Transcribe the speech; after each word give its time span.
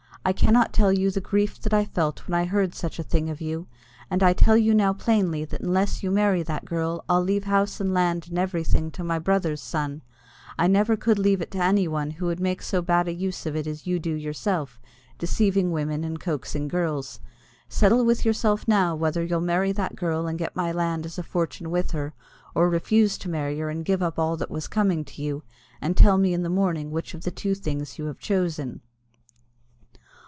I 0.23 0.33
cannot 0.33 0.71
tell 0.71 0.93
you 0.93 1.09
the 1.09 1.19
grief 1.19 1.59
that 1.61 1.73
I 1.73 1.83
felt 1.83 2.27
when 2.27 2.35
I 2.39 2.45
heard 2.45 2.75
such 2.75 2.99
a 2.99 3.03
thing 3.03 3.27
of 3.27 3.41
you, 3.41 3.65
and 4.07 4.21
I 4.21 4.33
tell 4.33 4.55
you 4.55 4.75
now 4.75 4.93
plainly 4.93 5.45
that 5.45 5.61
unless 5.61 6.03
you 6.03 6.11
marry 6.11 6.43
that 6.43 6.63
girl 6.63 7.03
I'll 7.09 7.23
leave 7.23 7.45
house 7.45 7.79
and 7.79 7.91
land 7.91 8.27
and 8.29 8.37
everything 8.37 8.91
to 8.91 9.03
my 9.03 9.17
brother's 9.17 9.61
son. 9.63 10.03
I 10.59 10.67
never 10.67 10.95
could 10.95 11.17
leave 11.17 11.41
it 11.41 11.49
to 11.51 11.57
anyone 11.57 12.11
who 12.11 12.27
would 12.27 12.39
make 12.39 12.61
so 12.61 12.83
bad 12.83 13.07
a 13.07 13.13
use 13.13 13.47
of 13.47 13.55
it 13.55 13.65
as 13.65 13.87
you 13.87 13.97
do 13.97 14.13
yourself, 14.13 14.79
deceiving 15.17 15.71
women 15.71 16.03
and 16.03 16.19
coaxing 16.19 16.67
girls. 16.67 17.19
Settle 17.67 18.05
with 18.05 18.23
yourself 18.23 18.67
now 18.67 18.93
whether 18.95 19.23
you'll 19.23 19.41
marry 19.41 19.71
that 19.71 19.95
girl 19.95 20.27
and 20.27 20.37
get 20.37 20.55
my 20.55 20.71
land 20.71 21.03
as 21.07 21.17
a 21.17 21.23
fortune 21.23 21.71
with 21.71 21.89
her, 21.91 22.13
or 22.53 22.69
refuse 22.69 23.17
to 23.17 23.27
marry 23.27 23.57
her 23.57 23.71
and 23.71 23.85
give 23.85 24.03
up 24.03 24.19
all 24.19 24.37
that 24.37 24.51
was 24.51 24.67
coming 24.67 25.03
to 25.03 25.23
you; 25.23 25.41
and 25.81 25.97
tell 25.97 26.19
me 26.19 26.31
in 26.31 26.43
the 26.43 26.47
morning 26.47 26.91
which 26.91 27.15
of 27.15 27.23
the 27.23 27.31
two 27.31 27.55
things 27.55 27.97
you 27.97 28.05
have 28.05 28.19
chosen." 28.19 28.81